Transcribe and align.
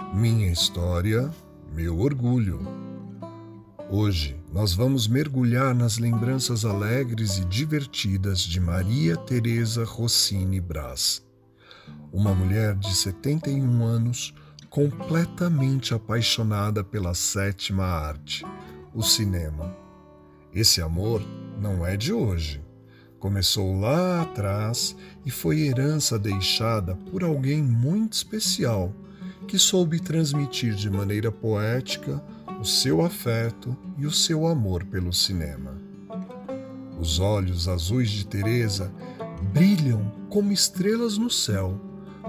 Minha 0.00 0.50
história, 0.50 1.30
meu 1.74 1.98
orgulho. 1.98 2.60
Hoje 3.90 4.40
nós 4.52 4.72
vamos 4.72 5.06
mergulhar 5.06 5.74
nas 5.74 5.98
lembranças 5.98 6.64
alegres 6.64 7.38
e 7.38 7.44
divertidas 7.44 8.40
de 8.40 8.58
Maria 8.58 9.16
Teresa 9.16 9.84
Rossini 9.84 10.60
Brás, 10.60 11.22
uma 12.12 12.34
mulher 12.34 12.74
de 12.76 12.94
71 12.94 13.84
anos 13.84 14.34
completamente 14.70 15.92
apaixonada 15.94 16.82
pela 16.82 17.14
sétima 17.14 17.84
arte, 17.84 18.44
o 18.94 19.02
cinema. 19.02 19.76
Esse 20.54 20.80
amor 20.80 21.22
não 21.60 21.84
é 21.86 21.96
de 21.96 22.12
hoje. 22.12 22.62
Começou 23.18 23.78
lá 23.78 24.22
atrás 24.22 24.96
e 25.24 25.30
foi 25.30 25.60
herança 25.60 26.18
deixada 26.18 26.96
por 27.10 27.22
alguém 27.22 27.62
muito 27.62 28.14
especial 28.14 28.92
que 29.46 29.58
soube 29.58 30.00
transmitir 30.00 30.74
de 30.74 30.88
maneira 30.90 31.30
poética 31.30 32.22
o 32.60 32.64
seu 32.64 33.04
afeto 33.04 33.76
e 33.98 34.06
o 34.06 34.10
seu 34.10 34.46
amor 34.46 34.84
pelo 34.84 35.12
cinema. 35.12 35.76
Os 36.98 37.18
olhos 37.18 37.68
azuis 37.68 38.10
de 38.10 38.26
Teresa 38.26 38.92
brilham 39.52 40.12
como 40.30 40.52
estrelas 40.52 41.18
no 41.18 41.28
céu 41.28 41.80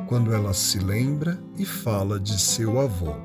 quando 0.07 0.33
ela 0.33 0.53
se 0.53 0.79
lembra 0.79 1.39
e 1.57 1.65
fala 1.65 2.19
de 2.19 2.39
seu 2.39 2.79
avô, 2.79 3.15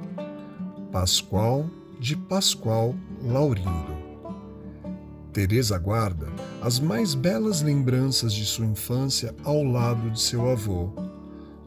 Pascoal 0.92 1.68
de 1.98 2.16
Pascoal 2.16 2.94
Laurindo. 3.22 3.96
Teresa 5.32 5.78
guarda 5.78 6.28
as 6.62 6.78
mais 6.78 7.14
belas 7.14 7.62
lembranças 7.62 8.32
de 8.32 8.44
sua 8.44 8.66
infância 8.66 9.34
ao 9.44 9.62
lado 9.62 10.10
de 10.10 10.20
seu 10.20 10.50
avô, 10.50 10.92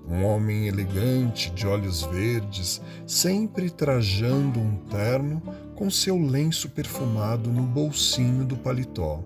um 0.07 0.23
homem 0.25 0.67
elegante 0.67 1.51
de 1.51 1.65
olhos 1.65 2.03
verdes, 2.03 2.81
sempre 3.05 3.69
trajando 3.69 4.59
um 4.59 4.75
terno 4.89 5.41
com 5.75 5.89
seu 5.89 6.17
lenço 6.17 6.69
perfumado 6.69 7.51
no 7.51 7.63
bolsinho 7.63 8.45
do 8.45 8.55
paletó. 8.57 9.23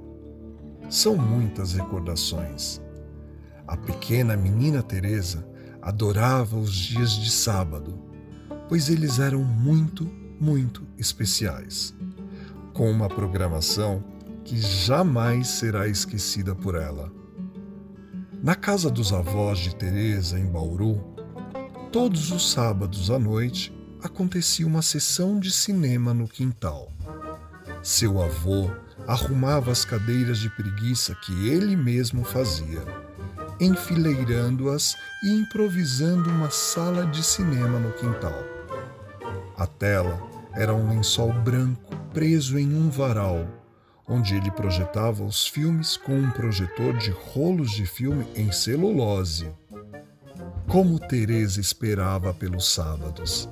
São 0.90 1.18
muitas 1.18 1.74
recordações. 1.74 2.82
A 3.68 3.76
pequena 3.76 4.38
menina 4.38 4.84
Teresa 4.84 5.48
adorava 5.82 6.58
os 6.58 6.74
dias 6.74 7.12
de 7.12 7.32
sábado, 7.32 8.00
pois 8.70 8.90
eles 8.90 9.20
eram 9.20 9.44
muito, 9.44 10.06
muito 10.40 10.86
especiais, 10.98 11.96
com 12.74 12.90
uma 12.90 13.08
programação 13.08 14.04
que 14.44 14.58
jamais 14.62 15.48
será 15.48 15.88
esquecida 15.88 16.54
por 16.54 16.76
ela. 16.76 17.12
Na 18.46 18.54
casa 18.54 18.92
dos 18.92 19.12
avós 19.12 19.58
de 19.58 19.74
Teresa, 19.76 20.38
em 20.38 20.46
Bauru, 20.46 21.04
todos 21.92 22.32
os 22.32 22.52
sábados 22.52 23.10
à 23.10 23.18
noite 23.18 23.76
acontecia 24.04 24.68
uma 24.68 24.84
sessão 24.84 25.40
de 25.40 25.50
cinema 25.50 26.14
no 26.14 26.28
quintal. 26.28 26.92
Seu 27.82 28.22
avô 28.22 28.70
arrumava 29.08 29.72
as 29.72 29.84
cadeiras 29.84 30.38
de 30.38 30.48
preguiça 30.52 31.16
que 31.26 31.50
ele 31.50 31.76
mesmo 31.76 32.24
fazia, 32.24 32.84
enfileirando-as 33.60 34.96
e 35.24 35.30
improvisando 35.32 36.30
uma 36.30 36.52
sala 36.52 37.08
de 37.08 37.24
cinema 37.24 37.80
no 37.80 37.94
quintal. 37.94 38.44
A 39.58 39.66
tela 39.66 40.22
era 40.54 40.72
um 40.72 40.88
lençol 40.90 41.34
branco 41.34 41.98
preso 42.14 42.60
em 42.60 42.76
um 42.76 42.92
varal 42.92 43.65
onde 44.08 44.36
ele 44.36 44.52
projetava 44.52 45.24
os 45.24 45.48
filmes 45.48 45.98
com 45.98 46.14
um 46.14 46.30
projetor 46.30 46.96
de 46.98 47.12
rolos 47.12 47.72
de 47.72 47.86
filme 47.86 48.26
em 48.36 48.52
celulose. 48.52 49.52
Como 50.68 51.00
Teresa 51.00 51.60
esperava 51.60 52.34
pelos 52.34 52.72
sábados. 52.72 53.50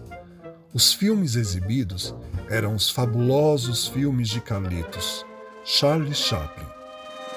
Os 0.74 0.94
filmes 0.94 1.36
exibidos 1.36 2.16
eram 2.50 2.76
os 2.76 2.90
fabulosos 2.90 3.88
filmes 3.88 4.30
de 4.30 4.42
Carlitos, 4.42 5.26
Charlie 5.64 6.14
Chaplin. 6.14 6.66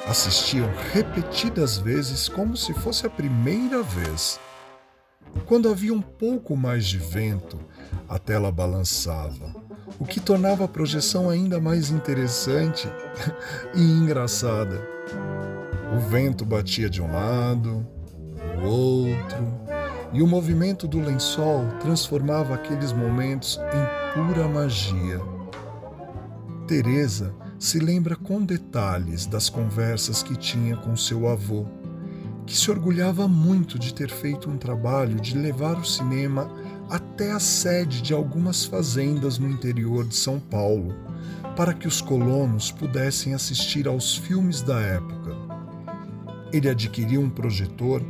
Assistiam 0.07 0.71
repetidas 0.93 1.79
vezes 1.79 2.29
como 2.29 2.57
se 2.57 2.73
fosse 2.73 3.07
a 3.07 3.11
primeira 3.11 3.83
vez. 3.83 4.39
Quando 5.47 5.69
havia 5.69 5.93
um 5.93 6.01
pouco 6.01 6.57
mais 6.57 6.87
de 6.87 6.99
vento, 6.99 7.59
a 8.09 8.19
tela 8.19 8.51
balançava 8.51 9.66
o 9.99 10.05
que 10.05 10.21
tornava 10.21 10.65
a 10.65 10.69
projeção 10.69 11.31
ainda 11.31 11.61
mais 11.61 11.91
interessante 11.91 12.89
e 13.75 13.81
engraçada. 13.81 14.81
O 15.95 15.99
vento 15.99 16.45
batia 16.45 16.91
de 16.91 17.01
um 17.01 17.13
lado, 17.13 17.87
do 18.57 18.69
outro, 18.69 19.67
e 20.13 20.23
o 20.23 20.27
movimento 20.27 20.87
do 20.87 21.01
lençol 21.01 21.67
transformava 21.81 22.55
aqueles 22.55 22.93
momentos 22.93 23.59
em 23.59 24.15
pura 24.15 24.49
magia. 24.49 25.21
Teresa 26.67 27.35
se 27.59 27.79
lembra 27.79 28.17
com 28.17 28.45
detalhes 28.45 29.27
das 29.27 29.49
conversas 29.49 30.23
que 30.23 30.37
tinha 30.37 30.77
com 30.77 30.97
seu 30.97 31.29
avô, 31.29 31.67
que 32.45 32.57
se 32.57 32.71
orgulhava 32.71 33.27
muito 33.27 33.79
de 33.79 33.95
ter 33.95 34.11
feito 34.11 34.51
um 34.51 34.57
trabalho 34.57 35.21
de 35.21 35.37
levar 35.37 35.79
o 35.79 35.85
cinema 35.85 36.49
até 36.89 37.33
a 37.33 37.41
sede 37.41 38.01
de 38.01 38.15
algumas 38.15 38.65
fazendas 38.65 39.39
no 39.39 39.49
interior 39.49 40.07
de 40.07 40.15
São 40.15 40.39
Paulo, 40.39 40.95
para 41.57 41.75
que 41.75 41.89
os 41.89 42.01
colonos 42.01 42.71
pudessem 42.71 43.35
assistir 43.35 43.89
aos 43.89 44.17
filmes 44.17 44.63
da 44.63 44.81
época. 44.81 45.35
Ele 46.53 46.69
adquiriu 46.69 47.21
um 47.21 47.31
projetor 47.31 48.03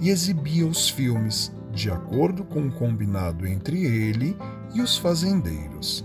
e 0.00 0.10
exibia 0.10 0.66
os 0.66 0.88
filmes 0.88 1.52
de 1.72 1.90
acordo 1.90 2.44
com 2.44 2.66
o 2.66 2.72
combinado 2.72 3.46
entre 3.46 3.84
ele 3.84 4.36
e 4.74 4.80
os 4.80 4.96
fazendeiros. 4.96 6.04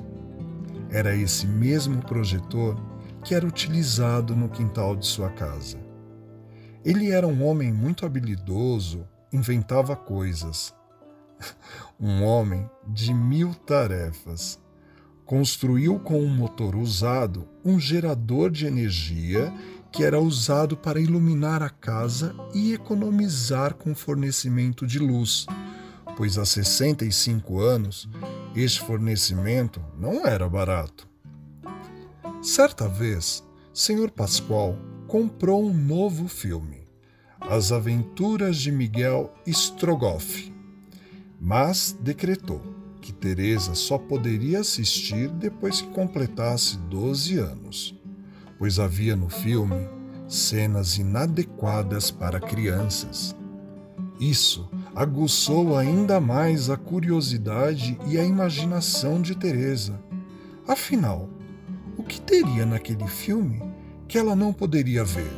Era 0.89 1.15
esse 1.15 1.45
mesmo 1.45 2.01
projetor 2.01 2.75
que 3.23 3.35
era 3.35 3.45
utilizado 3.45 4.35
no 4.35 4.49
quintal 4.49 4.95
de 4.95 5.05
sua 5.05 5.29
casa. 5.29 5.77
Ele 6.83 7.09
era 7.09 7.27
um 7.27 7.43
homem 7.43 7.71
muito 7.71 8.05
habilidoso, 8.05 9.07
inventava 9.31 9.95
coisas 9.95 10.73
um 11.99 12.23
homem 12.23 12.69
de 12.87 13.13
mil 13.13 13.53
tarefas. 13.53 14.59
Construiu 15.25 15.99
com 15.99 16.19
um 16.19 16.29
motor 16.29 16.75
usado 16.75 17.47
um 17.63 17.79
gerador 17.79 18.51
de 18.51 18.67
energia 18.67 19.51
que 19.91 20.03
era 20.03 20.19
usado 20.19 20.77
para 20.77 20.99
iluminar 20.99 21.63
a 21.63 21.69
casa 21.69 22.35
e 22.53 22.73
economizar 22.73 23.73
com 23.73 23.95
fornecimento 23.95 24.85
de 24.85 24.99
luz, 24.99 25.47
pois 26.17 26.37
há 26.37 26.45
65 26.45 27.59
anos 27.59 28.07
este 28.55 28.81
fornecimento 28.81 29.81
não 29.97 30.25
era 30.25 30.47
barato. 30.47 31.07
Certa 32.41 32.87
vez, 32.87 33.43
Sr. 33.73 34.11
Pascoal 34.11 34.77
comprou 35.07 35.65
um 35.65 35.73
novo 35.73 36.27
filme, 36.27 36.87
As 37.39 37.71
Aventuras 37.71 38.57
de 38.57 38.71
Miguel 38.71 39.33
Strogoff 39.47 40.54
mas 41.45 41.95
decretou 42.01 42.59
que 42.99 43.13
Teresa 43.13 43.75
só 43.75 43.99
poderia 43.99 44.61
assistir 44.61 45.29
depois 45.29 45.79
que 45.79 45.89
completasse 45.89 46.75
12 46.89 47.37
anos, 47.37 47.95
pois 48.57 48.79
havia 48.79 49.15
no 49.15 49.29
filme 49.29 49.87
cenas 50.27 50.97
inadequadas 50.97 52.09
para 52.09 52.39
crianças. 52.39 53.35
Isso 54.19 54.67
aguçou 54.95 55.77
ainda 55.77 56.19
mais 56.19 56.71
a 56.71 56.77
curiosidade 56.77 57.95
e 58.07 58.17
a 58.17 58.25
imaginação 58.25 59.21
de 59.21 59.35
Teresa. 59.35 60.01
Afinal, 60.67 61.29
o 61.95 62.01
que 62.01 62.19
teria 62.19 62.65
naquele 62.65 63.05
filme 63.07 63.61
que 64.07 64.17
ela 64.17 64.35
não 64.35 64.51
poderia 64.51 65.03
ver? 65.03 65.31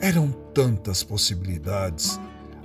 Eram 0.00 0.30
tantas 0.54 1.02
possibilidades 1.02 2.20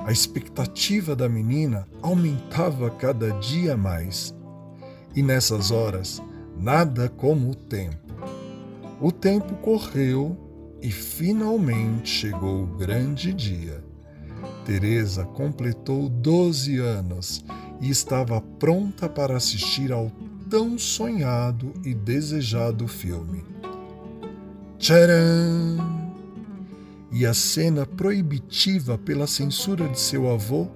a 0.06 0.12
expectativa 0.12 1.16
da 1.16 1.28
menina 1.28 1.88
aumentava 2.02 2.90
cada 2.90 3.32
dia 3.40 3.76
mais. 3.76 4.34
E 5.16 5.22
nessas 5.22 5.72
horas, 5.72 6.22
nada 6.58 7.10
como 7.10 7.52
o 7.52 7.56
tempo. 7.56 7.98
O 9.02 9.12
tempo 9.12 9.56
correu 9.56 10.38
e 10.82 10.92
finalmente 10.92 12.10
chegou 12.10 12.64
o 12.64 12.78
grande 12.78 13.34
dia. 13.34 13.84
Teresa 14.66 15.26
completou 15.26 16.10
12 16.10 16.78
anos 16.78 17.44
e 17.82 17.90
estava 17.90 18.42
pronta 18.42 19.10
para 19.10 19.36
assistir 19.36 19.92
ao 19.92 20.12
tão 20.50 20.78
sonhado 20.78 21.74
e 21.84 21.94
desejado 21.94 22.88
filme. 22.88 23.44
Tcharam! 24.78 25.99
E 27.12 27.26
a 27.26 27.34
cena 27.34 27.86
proibitiva 27.86 28.98
pela 28.98 29.28
censura 29.28 29.88
de 29.88 30.00
seu 30.00 30.30
avô 30.30 30.68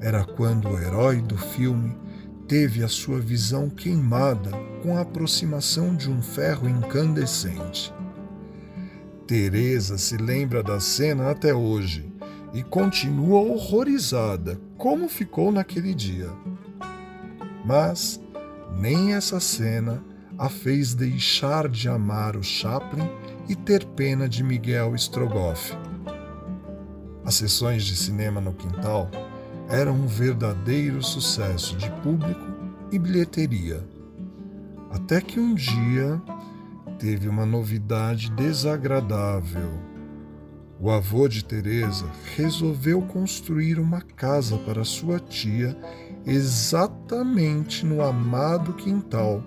era 0.00 0.24
quando 0.24 0.68
o 0.68 0.78
herói 0.78 1.20
do 1.20 1.36
filme 1.36 1.96
teve 2.46 2.84
a 2.84 2.88
sua 2.88 3.18
visão 3.18 3.68
queimada 3.68 4.50
com 4.82 4.96
a 4.96 5.00
aproximação 5.00 5.96
de 5.96 6.10
um 6.10 6.22
ferro 6.22 6.68
incandescente. 6.68 7.92
Teresa 9.26 9.98
se 9.98 10.16
lembra 10.16 10.62
da 10.62 10.78
cena 10.78 11.30
até 11.30 11.52
hoje 11.52 12.08
e 12.54 12.62
continua 12.62 13.40
horrorizada 13.40 14.60
como 14.78 15.08
ficou 15.08 15.50
naquele 15.50 15.92
dia. 15.92 16.30
Mas 17.64 18.20
nem 18.78 19.14
essa 19.14 19.40
cena 19.40 20.02
a 20.38 20.48
fez 20.48 20.94
deixar 20.94 21.68
de 21.68 21.88
amar 21.88 22.36
o 22.36 22.42
Chaplin 22.42 23.08
e 23.48 23.54
ter 23.54 23.84
pena 23.84 24.28
de 24.28 24.42
Miguel 24.42 24.94
Strogoff. 24.94 25.76
As 27.24 27.34
sessões 27.34 27.84
de 27.84 27.96
cinema 27.96 28.40
no 28.40 28.52
quintal 28.52 29.10
eram 29.68 29.94
um 29.94 30.06
verdadeiro 30.06 31.02
sucesso 31.02 31.76
de 31.76 31.90
público 32.02 32.46
e 32.92 32.98
bilheteria. 32.98 33.82
Até 34.90 35.20
que 35.20 35.40
um 35.40 35.54
dia 35.54 36.20
teve 36.98 37.28
uma 37.28 37.44
novidade 37.44 38.30
desagradável. 38.30 39.70
O 40.78 40.90
avô 40.90 41.26
de 41.26 41.44
Teresa 41.44 42.06
resolveu 42.36 43.00
construir 43.02 43.78
uma 43.78 44.00
casa 44.00 44.58
para 44.58 44.84
sua 44.84 45.18
tia 45.18 45.76
exatamente 46.26 47.84
no 47.84 48.02
amado 48.02 48.74
quintal, 48.74 49.42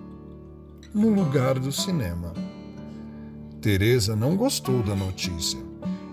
no 0.92 1.08
lugar 1.08 1.58
do 1.58 1.70
cinema. 1.70 2.34
Teresa 3.60 4.16
não 4.16 4.36
gostou 4.36 4.82
da 4.82 4.94
notícia 4.94 5.58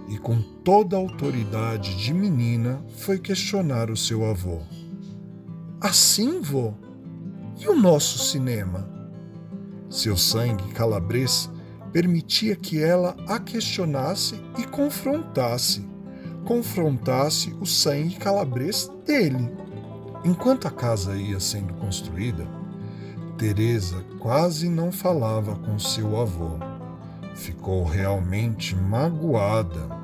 e 0.08 0.18
com 0.18 0.42
toda 0.64 0.96
a 0.96 1.00
autoridade 1.00 1.98
de 1.98 2.14
menina 2.14 2.84
foi 2.98 3.18
questionar 3.18 3.90
o 3.90 3.98
seu 3.98 4.26
avô. 4.26 4.60
Assim, 5.82 6.42
vô? 6.42 6.74
E 7.60 7.68
o 7.68 7.76
nosso 7.76 8.20
cinema? 8.20 8.90
Seu 9.90 10.16
sangue 10.16 10.72
calabres 10.74 11.50
permitia 11.92 12.56
que 12.56 12.82
ela 12.82 13.16
a 13.28 13.40
questionasse 13.40 14.40
e 14.58 14.64
confrontasse. 14.66 15.88
Confrontasse 16.46 17.56
o 17.60 17.66
sangue 17.66 18.16
calabres 18.16 18.92
dele. 19.06 19.50
Enquanto 20.24 20.68
a 20.68 20.72
casa 20.72 21.16
ia 21.16 21.40
sendo 21.40 21.74
construída, 21.74 22.57
Teresa 23.38 24.04
quase 24.18 24.68
não 24.68 24.92
falava 24.92 25.56
com 25.58 25.78
seu 25.78 26.20
avô. 26.20 26.58
Ficou 27.36 27.84
realmente 27.84 28.76
magoada. 28.76 29.96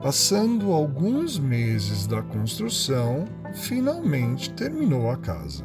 Passando 0.00 0.72
alguns 0.72 1.36
meses 1.36 2.06
da 2.06 2.22
construção, 2.22 3.24
finalmente 3.54 4.52
terminou 4.52 5.10
a 5.10 5.16
casa. 5.16 5.64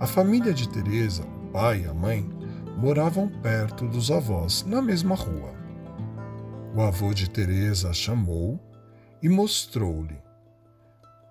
A 0.00 0.06
família 0.06 0.52
de 0.52 0.68
Teresa, 0.68 1.22
o 1.22 1.52
pai 1.52 1.82
e 1.82 1.86
a 1.86 1.94
mãe, 1.94 2.28
moravam 2.76 3.28
perto 3.40 3.86
dos 3.86 4.10
avós, 4.10 4.64
na 4.66 4.82
mesma 4.82 5.14
rua. 5.14 5.54
O 6.74 6.82
avô 6.82 7.14
de 7.14 7.30
Teresa 7.30 7.90
a 7.90 7.92
chamou 7.92 8.58
e 9.22 9.28
mostrou-lhe, 9.28 10.18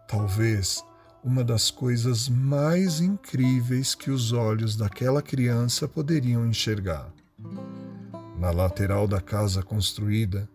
talvez 0.08 0.82
uma 1.24 1.44
das 1.44 1.70
coisas 1.70 2.28
mais 2.28 3.00
incríveis 3.00 3.94
que 3.94 4.10
os 4.10 4.32
olhos 4.32 4.76
daquela 4.76 5.22
criança 5.22 5.88
poderiam 5.88 6.48
enxergar. 6.48 7.12
Na 8.40 8.50
lateral 8.50 9.08
da 9.08 9.22
casa 9.22 9.62
construída, 9.62 10.50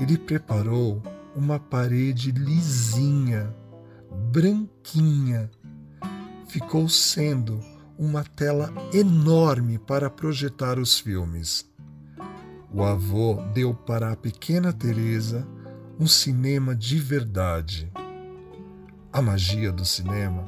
ele 0.00 0.16
preparou 0.16 1.02
uma 1.34 1.58
parede 1.58 2.30
lisinha, 2.30 3.52
branquinha. 4.30 5.50
Ficou 6.48 6.88
sendo 6.88 7.60
uma 7.98 8.22
tela 8.22 8.72
enorme 8.92 9.78
para 9.78 10.08
projetar 10.08 10.78
os 10.78 10.98
filmes. 10.98 11.68
O 12.72 12.82
avô 12.82 13.42
deu 13.54 13.74
para 13.74 14.12
a 14.12 14.16
pequena 14.16 14.72
Teresa 14.72 15.46
um 15.98 16.06
cinema 16.06 16.76
de 16.76 16.98
verdade. 16.98 17.90
A 19.16 19.22
magia 19.22 19.72
do 19.72 19.82
cinema 19.82 20.46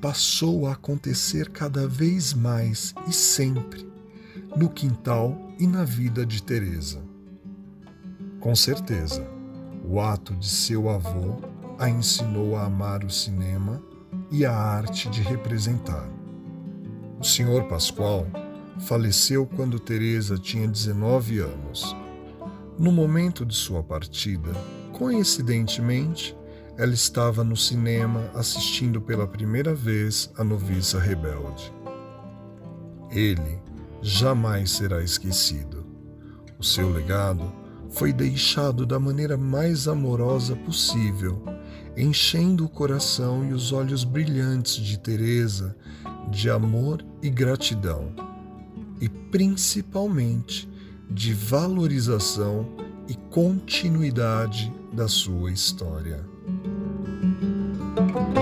passou 0.00 0.66
a 0.66 0.72
acontecer 0.72 1.50
cada 1.50 1.86
vez 1.86 2.34
mais 2.34 2.92
e 3.06 3.12
sempre 3.12 3.88
no 4.56 4.68
quintal 4.68 5.38
e 5.56 5.68
na 5.68 5.84
vida 5.84 6.26
de 6.26 6.42
Teresa. 6.42 7.00
Com 8.40 8.56
certeza, 8.56 9.24
o 9.88 10.00
ato 10.00 10.34
de 10.34 10.48
seu 10.48 10.88
avô 10.88 11.36
a 11.78 11.88
ensinou 11.88 12.56
a 12.56 12.64
amar 12.64 13.04
o 13.04 13.08
cinema 13.08 13.80
e 14.32 14.44
a 14.44 14.52
arte 14.52 15.08
de 15.08 15.22
representar. 15.22 16.10
O 17.20 17.24
senhor 17.24 17.68
Pascoal 17.68 18.26
faleceu 18.80 19.46
quando 19.46 19.78
Teresa 19.78 20.36
tinha 20.36 20.66
19 20.66 21.38
anos. 21.38 21.96
No 22.76 22.90
momento 22.90 23.46
de 23.46 23.54
sua 23.54 23.80
partida, 23.80 24.50
coincidentemente, 24.92 26.36
ela 26.76 26.92
estava 26.92 27.44
no 27.44 27.56
cinema 27.56 28.30
assistindo 28.34 29.00
pela 29.00 29.26
primeira 29.26 29.74
vez 29.74 30.30
a 30.36 30.44
noviça 30.44 30.98
rebelde. 30.98 31.72
Ele 33.10 33.58
jamais 34.00 34.70
será 34.72 35.02
esquecido. 35.02 35.86
O 36.58 36.64
seu 36.64 36.90
legado 36.90 37.52
foi 37.90 38.12
deixado 38.12 38.86
da 38.86 38.98
maneira 38.98 39.36
mais 39.36 39.86
amorosa 39.86 40.56
possível, 40.56 41.42
enchendo 41.96 42.64
o 42.64 42.68
coração 42.68 43.44
e 43.44 43.52
os 43.52 43.70
olhos 43.70 44.02
brilhantes 44.02 44.76
de 44.76 44.98
Teresa 44.98 45.76
de 46.30 46.48
amor 46.48 47.04
e 47.22 47.28
gratidão, 47.28 48.14
e 49.00 49.08
principalmente 49.08 50.68
de 51.10 51.34
valorização 51.34 52.66
e 53.06 53.14
continuidade 53.14 54.72
da 54.92 55.08
sua 55.08 55.52
história. 55.52 56.24
Thank 58.02 58.36
you. 58.36 58.41